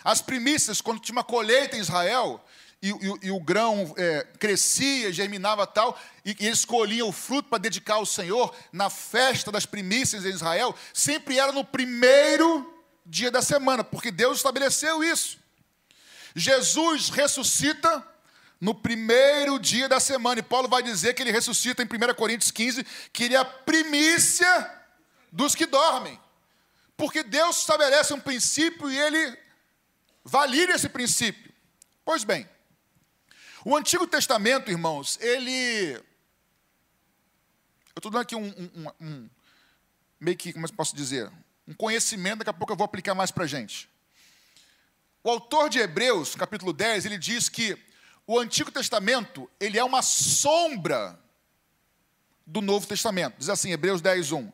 [0.06, 2.40] As primícias, quando tinha uma colheita em Israel,
[2.80, 7.48] e, e, e o grão é, crescia, germinava tal, e, e eles colhiam o fruto
[7.48, 12.72] para dedicar ao Senhor, na festa das primícias em Israel, sempre era no primeiro
[13.04, 15.40] dia da semana, porque Deus estabeleceu isso.
[16.36, 18.06] Jesus ressuscita
[18.60, 20.38] no primeiro dia da semana.
[20.38, 23.44] E Paulo vai dizer que ele ressuscita em 1 Coríntios 15, que ele é a
[23.44, 24.72] primícia
[25.32, 26.16] dos que dormem.
[26.96, 29.45] Porque Deus estabelece um princípio e ele
[30.26, 31.52] valida esse princípio.
[32.04, 32.48] Pois bem,
[33.64, 35.94] o Antigo Testamento, irmãos, ele.
[35.94, 39.30] Eu estou dando aqui um, um, um,
[40.20, 41.30] meio que, como eu posso dizer,
[41.66, 43.88] um conhecimento, daqui a pouco eu vou aplicar mais para a gente.
[45.24, 47.78] O autor de Hebreus, capítulo 10, ele diz que
[48.26, 51.18] o Antigo Testamento, ele é uma sombra
[52.44, 53.38] do Novo Testamento.
[53.38, 54.52] Diz assim, Hebreus 10, 1.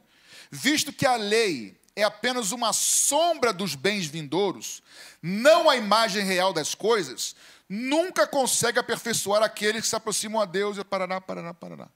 [0.50, 4.83] Visto que a lei é apenas uma sombra dos bens vindouros,
[5.20, 7.37] não a imagem real das coisas,
[7.68, 11.88] nunca consegue aperfeiçoar aqueles que se aproximam a Deus e parará, parará, parará.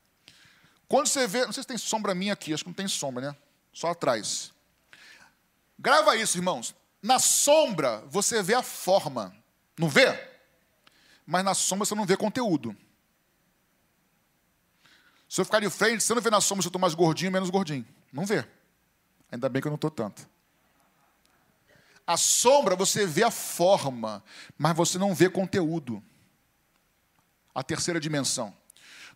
[0.89, 3.31] Quando você vê, não sei se tem sombra minha aqui, acho que não tem sombra,
[3.31, 3.37] né?
[3.73, 4.53] Só atrás.
[5.79, 6.75] Grava isso, irmãos.
[7.03, 9.35] Na sombra você vê a forma,
[9.79, 10.37] não vê?
[11.27, 12.75] mas na sombra você não vê conteúdo.
[15.29, 17.31] Se eu ficar de frente, você não vê na sombra se eu estou mais gordinho
[17.31, 17.85] ou menos gordinho.
[18.13, 18.47] Não vê.
[19.31, 20.29] Ainda bem que eu não estou tanto.
[22.07, 24.23] A sombra você vê a forma,
[24.57, 26.03] mas você não vê conteúdo.
[27.55, 28.55] A terceira dimensão.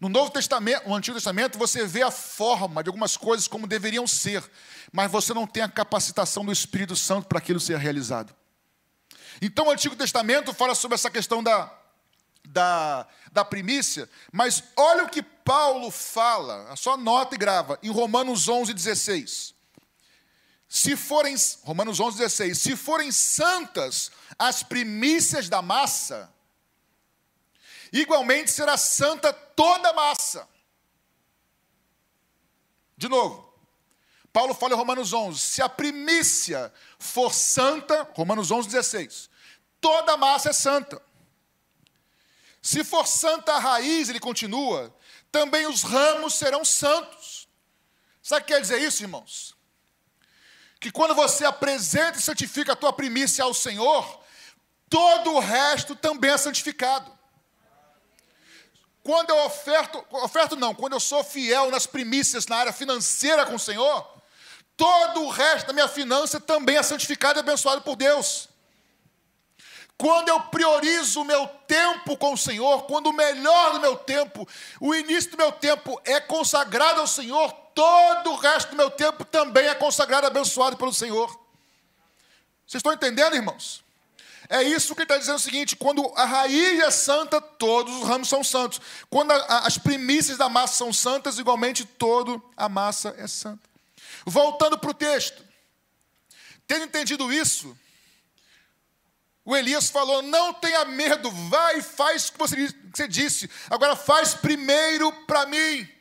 [0.00, 4.06] No Novo Testamento, no Antigo Testamento, você vê a forma de algumas coisas como deveriam
[4.06, 4.42] ser,
[4.90, 8.34] mas você não tem a capacitação do Espírito Santo para aquilo ser realizado.
[9.42, 11.70] Então, o Antigo Testamento fala sobre essa questão da
[12.44, 18.48] da, da primícia, mas olha o que Paulo fala, só nota e grava, em Romanos
[18.48, 19.54] 11, 16.
[20.72, 26.32] Se forem, Romanos 11, 16, se forem santas as primícias da massa,
[27.92, 30.48] igualmente será santa toda a massa.
[32.96, 33.52] De novo,
[34.32, 39.28] Paulo fala em Romanos 11: se a primícia for santa, Romanos 11, 16,
[39.80, 41.02] toda a massa é santa.
[42.62, 44.96] Se for santa a raiz, ele continua,
[45.32, 47.48] também os ramos serão santos.
[48.22, 49.58] Sabe o que quer dizer isso, irmãos?
[50.80, 54.20] Que quando você apresenta e santifica a tua primícia ao Senhor,
[54.88, 57.20] todo o resto também é santificado.
[59.02, 63.54] Quando eu oferto, oferto não, quando eu sou fiel nas primícias na área financeira com
[63.54, 64.20] o Senhor,
[64.76, 68.48] todo o resto da minha finança também é santificado e abençoado por Deus.
[69.96, 74.48] Quando eu priorizo o meu tempo com o Senhor, quando o melhor do meu tempo,
[74.80, 79.24] o início do meu tempo é consagrado ao Senhor, todo o resto do meu tempo
[79.24, 81.28] também é consagrado abençoado pelo Senhor.
[82.66, 83.82] Vocês estão entendendo, irmãos?
[84.50, 88.02] É isso que ele está dizendo o seguinte: quando a raiz é santa, todos os
[88.06, 88.82] ramos são santos.
[89.08, 93.66] Quando a, a, as primícias da massa são santas, igualmente toda a massa é santa.
[94.26, 95.42] Voltando para o texto,
[96.66, 97.74] tendo entendido isso,
[99.42, 103.48] o Elias falou: Não tenha medo, vai e faz o que você disse.
[103.70, 105.99] Agora faz primeiro para mim.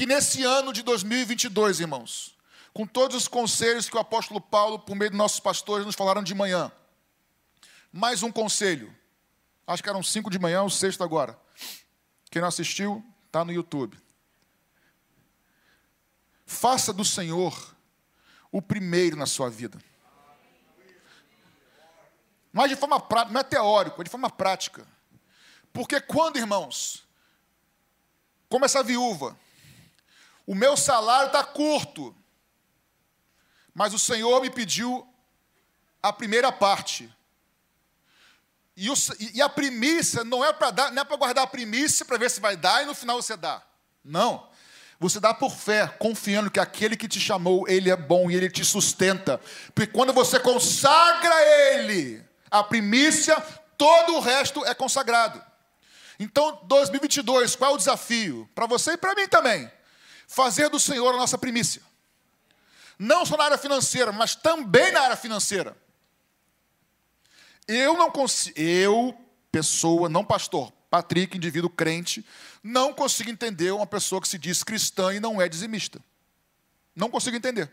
[0.00, 2.34] Que nesse ano de 2022, irmãos,
[2.72, 6.22] com todos os conselhos que o apóstolo Paulo, por meio de nossos pastores, nos falaram
[6.22, 6.72] de manhã,
[7.92, 8.96] mais um conselho.
[9.66, 11.38] Acho que eram cinco de manhã, o sexto agora.
[12.30, 13.94] Quem não assistiu, está no YouTube.
[16.46, 17.76] Faça do Senhor
[18.50, 19.78] o primeiro na sua vida.
[22.50, 24.88] Mas de forma prática, não é teórico, é de forma prática.
[25.74, 27.06] Porque quando, irmãos,
[28.48, 29.38] como essa viúva,
[30.50, 32.12] o meu salário está curto,
[33.72, 35.06] mas o Senhor me pediu
[36.02, 37.08] a primeira parte.
[38.76, 38.94] E, o,
[39.32, 42.28] e a primícia não é para dar, não é para guardar a primícia para ver
[42.32, 43.62] se vai dar e no final você dá.
[44.04, 44.48] Não.
[44.98, 48.50] Você dá por fé, confiando que aquele que te chamou, ele é bom e ele
[48.50, 49.40] te sustenta.
[49.72, 51.42] Porque quando você consagra
[51.76, 53.40] ele, a primícia,
[53.78, 55.40] todo o resto é consagrado.
[56.18, 58.50] Então, 2022, qual é o desafio?
[58.52, 59.70] Para você e para mim também.
[60.32, 61.82] Fazer do Senhor a nossa primícia.
[62.96, 65.76] Não só na área financeira, mas também na área financeira.
[67.66, 69.12] Eu não consigo, eu,
[69.50, 72.24] pessoa, não pastor, Patrick, indivíduo crente,
[72.62, 76.00] não consigo entender uma pessoa que se diz cristã e não é dizimista.
[76.94, 77.68] Não consigo entender.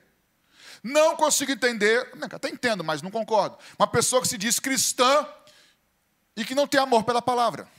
[0.81, 3.55] Não consigo entender, até entendo, mas não concordo.
[3.77, 5.27] Uma pessoa que se diz cristã
[6.35, 7.69] e que não tem amor pela palavra,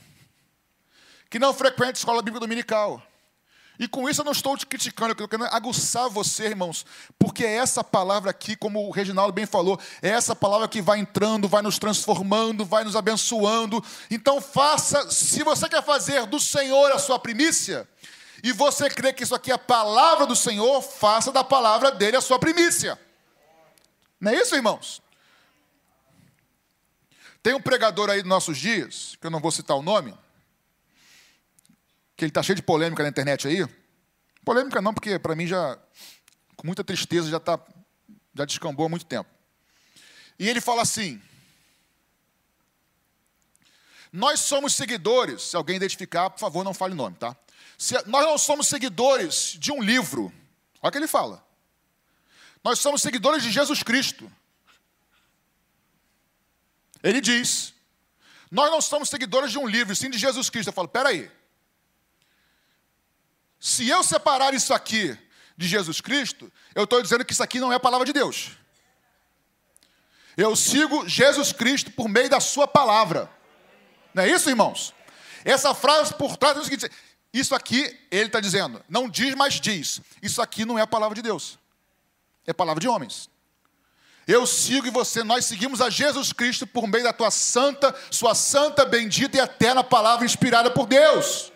[1.29, 3.08] que não frequenta escola bíblica dominical.
[3.79, 6.85] E com isso eu não estou te criticando, eu quero aguçar você, irmãos,
[7.17, 10.99] porque é essa palavra aqui, como o Reginaldo bem falou, é essa palavra que vai
[10.99, 13.81] entrando, vai nos transformando, vai nos abençoando.
[14.11, 17.87] Então faça, se você quer fazer do Senhor a sua primícia,
[18.43, 22.17] e você crê que isso aqui é a palavra do Senhor, faça da palavra dele
[22.17, 22.99] a sua primícia.
[24.19, 25.01] Não é isso, irmãos?
[27.41, 30.13] Tem um pregador aí dos nossos dias, que eu não vou citar o nome,
[32.19, 33.65] que ele está cheio de polêmica na internet aí.
[34.43, 35.79] Polêmica não, porque para mim já,
[36.57, 37.57] com muita tristeza, já, tá,
[38.35, 39.29] já descambou há muito tempo.
[40.37, 41.21] E ele fala assim:
[44.11, 47.35] Nós somos seguidores, se alguém identificar, por favor, não fale o nome, tá?
[47.77, 50.25] Se nós não somos seguidores de um livro,
[50.81, 51.41] olha o que ele fala.
[52.61, 54.29] Nós somos seguidores de Jesus Cristo.
[57.01, 57.73] Ele diz:
[58.51, 60.67] Nós não somos seguidores de um livro, sim de Jesus Cristo.
[60.67, 61.38] Eu falo: Peraí.
[63.59, 65.17] Se eu separar isso aqui
[65.57, 68.51] de Jesus Cristo, eu estou dizendo que isso aqui não é a palavra de Deus.
[70.37, 73.29] Eu sigo Jesus Cristo por meio da Sua palavra.
[74.13, 74.93] Não é isso, irmãos?
[75.43, 76.89] Essa frase por trás é o seguinte:
[77.33, 79.99] isso aqui, ele está dizendo, não diz, mas diz.
[80.21, 81.59] Isso aqui não é a palavra de Deus,
[82.47, 83.29] é palavra de homens.
[84.25, 88.35] Eu sigo e você, nós seguimos a Jesus Cristo por meio da tua santa, sua
[88.35, 91.51] santa, bendita e eterna palavra inspirada por Deus.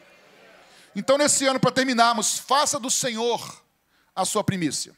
[0.95, 3.63] Então, nesse ano, para terminarmos, faça do Senhor
[4.15, 4.95] a sua primícia.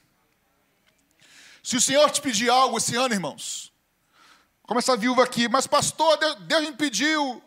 [1.63, 3.71] Se o Senhor te pedir algo esse ano, irmãos,
[4.63, 7.41] como essa viúva aqui, mas pastor, Deus, me pediu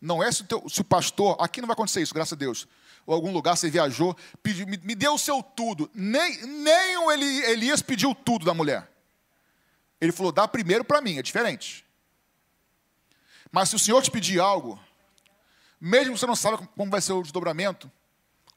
[0.00, 2.36] não é se o, teu, se o pastor, aqui não vai acontecer isso, graças a
[2.36, 2.66] Deus,
[3.04, 5.90] ou algum lugar você viajou, pediu, me, me deu o seu tudo.
[5.92, 8.90] Nem, nem o Eli, Elias pediu tudo da mulher.
[10.00, 11.84] Ele falou, dá primeiro para mim, é diferente.
[13.52, 14.80] Mas se o Senhor te pedir algo,
[15.80, 17.90] mesmo que você não saiba como vai ser o desdobramento,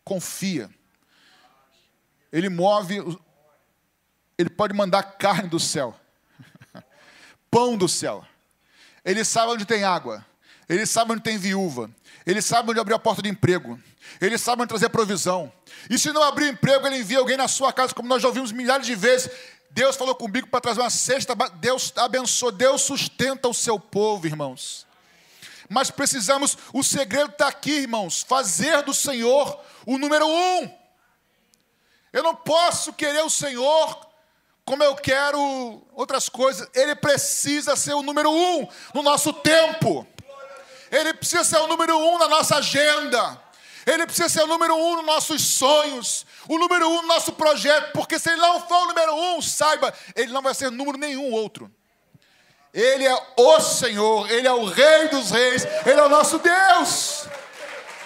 [0.04, 0.70] confia.
[2.32, 3.18] Ele move,
[4.38, 5.98] ele pode mandar carne do céu,
[7.50, 8.26] pão do céu.
[9.06, 10.26] Ele sabe onde tem água,
[10.68, 11.90] ele sabe onde tem viúva,
[12.26, 13.80] ele sabe onde abrir a porta de emprego,
[14.20, 15.52] ele sabe onde trazer provisão.
[15.90, 18.52] E se não abrir emprego, ele envia alguém na sua casa, como nós já ouvimos
[18.52, 19.30] milhares de vezes.
[19.70, 24.86] Deus falou comigo para trazer uma cesta, Deus abençoa, Deus sustenta o seu povo, irmãos.
[25.74, 30.72] Mas precisamos, o segredo está aqui, irmãos, fazer do Senhor o número um.
[32.14, 34.08] Eu não posso querer o Senhor
[34.64, 36.70] como eu quero outras coisas.
[36.76, 40.08] Ele precisa ser o número um no nosso tempo.
[40.92, 43.42] Ele precisa ser o número um na nossa agenda.
[43.84, 47.92] Ele precisa ser o número um nos nossos sonhos, o número um no nosso projeto,
[47.94, 51.32] porque se ele não for o número um, saiba, ele não vai ser número nenhum
[51.32, 51.70] outro.
[52.74, 57.28] Ele é o Senhor, Ele é o Rei dos Reis, Ele é o nosso Deus.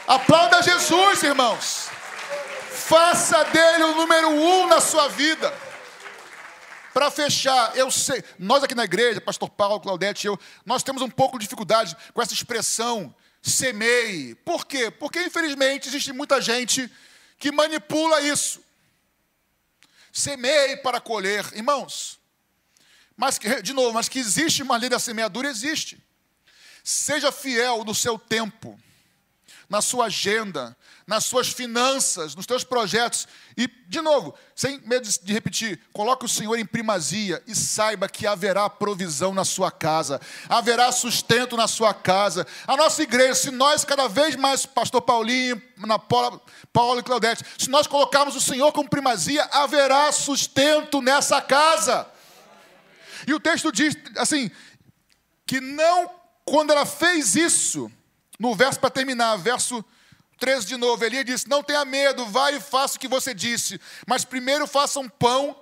[0.05, 1.89] Aplauda Jesus, irmãos.
[2.71, 5.53] Faça dele o número um na sua vida.
[6.93, 11.09] Para fechar, eu sei, nós aqui na igreja, Pastor Paulo, Claudete eu, nós temos um
[11.09, 14.35] pouco de dificuldade com essa expressão semeie.
[14.35, 14.89] Por quê?
[14.89, 16.91] Porque infelizmente existe muita gente
[17.37, 18.61] que manipula isso.
[20.11, 21.45] Semeie para colher.
[21.53, 22.16] Irmãos,
[23.17, 26.01] mas de novo, mas que existe uma lei da semeadura, existe.
[26.83, 28.79] Seja fiel no seu tempo,
[29.67, 33.27] na sua agenda, nas suas finanças, nos seus projetos.
[33.57, 38.27] E, de novo, sem medo de repetir, coloque o Senhor em primazia e saiba que
[38.27, 42.45] haverá provisão na sua casa, haverá sustento na sua casa.
[42.67, 46.39] A nossa igreja, se nós cada vez mais, pastor Paulinho, na Paula,
[46.71, 52.16] Paulo e Claudete, se nós colocarmos o Senhor como primazia, haverá sustento nessa casa.
[53.27, 54.49] E o texto diz assim:
[55.45, 56.09] que não,
[56.45, 57.91] quando ela fez isso,
[58.39, 59.83] no verso para terminar, verso
[60.39, 63.79] 13 de novo, Elia disse: Não tenha medo, vai e faça o que você disse,
[64.05, 65.55] mas primeiro faça um pão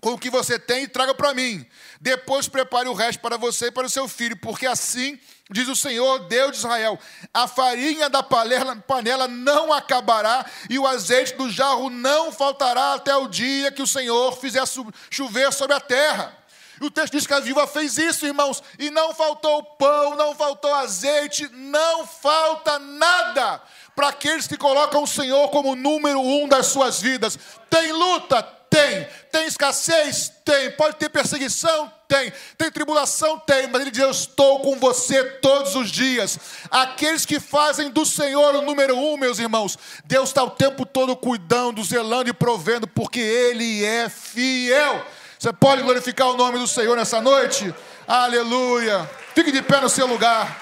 [0.00, 1.66] com o que você tem e traga para mim.
[2.00, 5.18] Depois prepare o resto para você e para o seu filho, porque assim
[5.50, 6.98] diz o Senhor, Deus de Israel:
[7.34, 13.28] a farinha da panela não acabará e o azeite do jarro não faltará até o
[13.28, 14.64] dia que o Senhor fizer
[15.10, 16.37] chover sobre a terra.
[16.80, 20.72] O texto diz que a viúva fez isso, irmãos, e não faltou pão, não faltou
[20.74, 23.60] azeite, não falta nada
[23.96, 27.38] para aqueles que colocam o Senhor como número um das suas vidas.
[27.68, 28.42] Tem luta?
[28.70, 29.08] Tem.
[29.32, 30.32] Tem escassez?
[30.44, 30.70] Tem.
[30.72, 31.92] Pode ter perseguição?
[32.06, 32.32] Tem.
[32.56, 33.38] Tem tribulação?
[33.40, 33.66] Tem.
[33.66, 36.38] Mas ele diz: Eu estou com você todos os dias.
[36.70, 41.16] Aqueles que fazem do Senhor o número um, meus irmãos, Deus está o tempo todo
[41.16, 45.04] cuidando, zelando e provendo, porque Ele é fiel.
[45.38, 47.72] Você pode glorificar o nome do Senhor nessa noite?
[48.08, 49.08] Aleluia.
[49.36, 50.60] Fique de pé no seu lugar.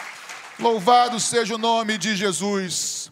[0.59, 3.11] Louvado seja o nome de Jesus.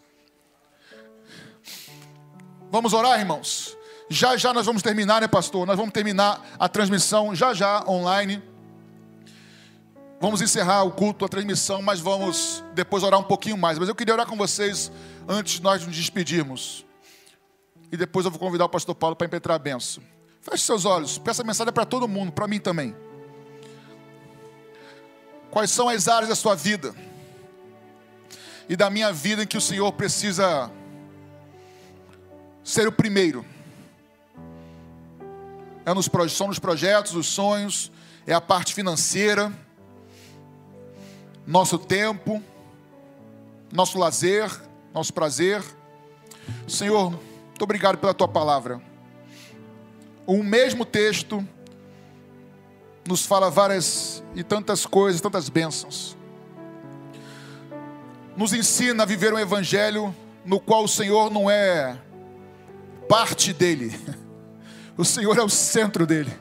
[2.69, 3.75] Vamos orar, irmãos?
[4.07, 5.65] Já já nós vamos terminar, né, pastor?
[5.65, 8.43] Nós vamos terminar a transmissão já já online.
[10.21, 13.79] Vamos encerrar o culto, a transmissão, mas vamos depois orar um pouquinho mais.
[13.79, 14.91] Mas eu queria orar com vocês
[15.27, 16.85] antes de nós nos despedirmos.
[17.91, 20.03] E depois eu vou convidar o pastor Paulo para impetrar a benção.
[20.47, 21.17] Feche seus olhos.
[21.17, 22.95] Peça mensagem para todo mundo, para mim também.
[25.49, 26.93] Quais são as áreas da sua vida
[28.69, 30.69] e da minha vida em que o Senhor precisa
[32.63, 33.43] ser o primeiro?
[35.83, 37.91] É nos, são nos projetos, os sonhos,
[38.27, 39.51] é a parte financeira,
[41.47, 42.43] nosso tempo,
[43.71, 44.51] nosso lazer,
[44.93, 45.63] nosso prazer.
[46.67, 48.94] Senhor, muito obrigado pela tua palavra
[50.25, 51.47] o mesmo texto
[53.07, 56.17] nos fala várias e tantas coisas, tantas bênçãos.
[58.35, 60.13] Nos ensina a viver um evangelho
[60.43, 61.97] no qual o Senhor não é
[63.07, 63.97] parte dele,
[64.97, 66.33] o Senhor é o centro dele.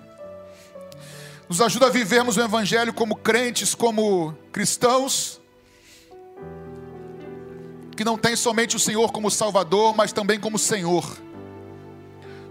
[1.48, 5.40] Nos ajuda a vivermos o evangelho como crentes, como cristãos,
[7.94, 11.04] que não tem somente o Senhor como Salvador, mas também como Senhor.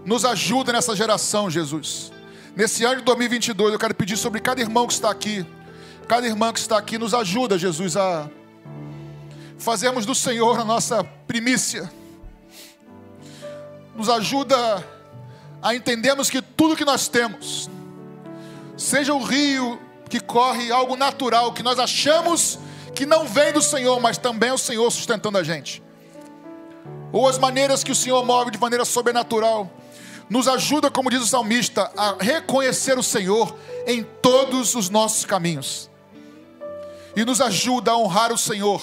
[0.04, 2.12] Nos ajuda nessa geração, Jesus.
[2.54, 5.46] Nesse ano de 2022, eu quero pedir sobre cada irmão que está aqui,
[6.06, 8.28] cada irmã que está aqui, nos ajuda, Jesus, a
[9.58, 11.90] fazermos do Senhor a nossa primícia.
[13.96, 14.86] Nos ajuda
[15.62, 17.70] a entendermos que tudo que nós temos,
[18.76, 19.80] seja o rio
[20.10, 22.58] que corre, algo natural, que nós achamos
[22.94, 25.82] que não vem do Senhor, mas também é o Senhor sustentando a gente.
[27.10, 29.70] Ou as maneiras que o Senhor move de maneira sobrenatural
[30.28, 33.56] nos ajuda, como diz o salmista, a reconhecer o Senhor
[33.86, 35.90] em todos os nossos caminhos.
[37.16, 38.82] e nos ajuda a honrar o Senhor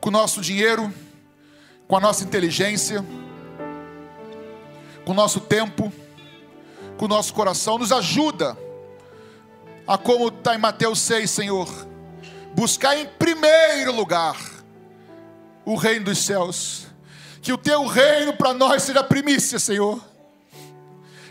[0.00, 0.92] com o nosso dinheiro,
[1.86, 3.04] com a nossa inteligência,
[5.04, 5.92] com o nosso tempo,
[6.96, 7.78] com o nosso coração.
[7.78, 8.58] Nos ajuda
[9.86, 11.68] a, como está em Mateus 6, Senhor,
[12.54, 14.36] buscar em primeiro lugar
[15.64, 16.83] o reino dos céus.
[17.44, 20.00] Que o teu reino para nós seja primícia, Senhor.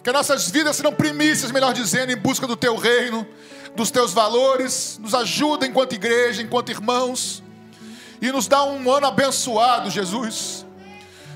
[0.03, 3.27] Que as nossas vidas serão primícias, melhor dizendo, em busca do teu reino,
[3.75, 4.99] dos teus valores.
[5.01, 7.41] Nos ajuda enquanto igreja, enquanto irmãos.
[8.21, 10.67] E nos dá um ano abençoado, Jesus.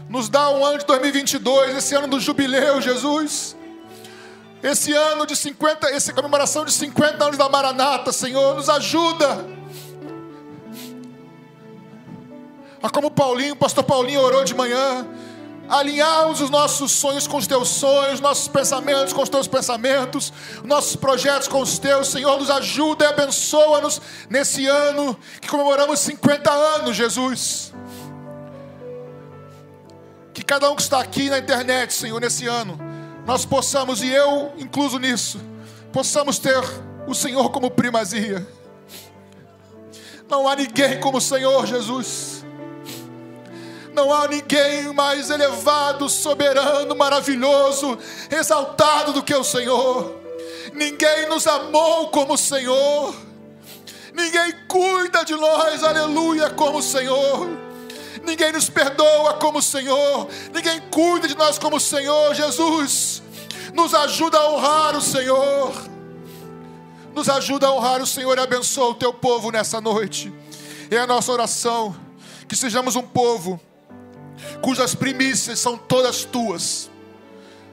[0.07, 3.57] Nos dá um ano de 2022, esse ano do jubileu, Jesus.
[4.61, 9.56] Esse ano de 50, essa comemoração de 50 anos da Maranata, Senhor, nos ajuda
[12.81, 15.07] a como Paulinho, pastor Paulinho orou de manhã,
[15.69, 20.31] alinharmos os nossos sonhos com os teus sonhos, nossos pensamentos com os teus pensamentos,
[20.63, 22.07] nossos projetos com os teus.
[22.07, 27.73] Senhor, nos ajuda e abençoa-nos nesse ano que comemoramos 50 anos, Jesus.
[30.33, 32.79] Que cada um que está aqui na internet, Senhor, nesse ano,
[33.25, 35.41] nós possamos, e eu incluso nisso,
[35.91, 36.63] possamos ter
[37.07, 38.47] o Senhor como primazia.
[40.29, 42.36] Não há ninguém como o Senhor, Jesus.
[43.97, 47.97] Não há ninguém mais elevado, soberano, maravilhoso,
[48.29, 50.21] exaltado do que o Senhor.
[50.71, 53.15] Ninguém nos amou como o Senhor.
[54.13, 57.49] Ninguém cuida de nós, aleluia, como o Senhor.
[58.23, 60.27] Ninguém nos perdoa como o Senhor.
[60.53, 62.35] Ninguém cuida de nós como o Senhor.
[62.35, 63.23] Jesus,
[63.73, 65.73] nos ajuda a honrar o Senhor.
[67.15, 70.31] Nos ajuda a honrar o Senhor e abençoa o teu povo nessa noite.
[70.91, 71.95] É a nossa oração.
[72.47, 73.59] Que sejamos um povo
[74.61, 76.89] cujas primícias são todas tuas.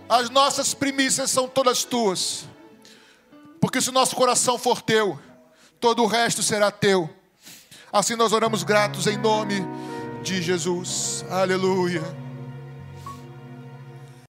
[0.09, 2.47] As nossas primícias são todas tuas.
[3.61, 5.19] Porque se o nosso coração for teu,
[5.81, 7.09] todo o resto será teu.
[7.93, 9.65] Assim nós oramos gratos em nome
[10.23, 11.25] de Jesus.
[11.31, 12.24] Aleluia.